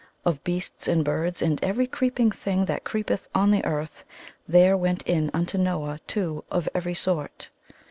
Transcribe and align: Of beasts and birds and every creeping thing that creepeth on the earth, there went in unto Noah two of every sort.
Of 0.25 0.43
beasts 0.43 0.87
and 0.87 1.05
birds 1.05 1.43
and 1.43 1.63
every 1.63 1.85
creeping 1.85 2.31
thing 2.31 2.65
that 2.65 2.83
creepeth 2.83 3.29
on 3.35 3.51
the 3.51 3.63
earth, 3.63 4.03
there 4.47 4.75
went 4.75 5.03
in 5.03 5.29
unto 5.31 5.59
Noah 5.59 5.99
two 6.07 6.43
of 6.49 6.67
every 6.73 6.95
sort. 6.95 7.49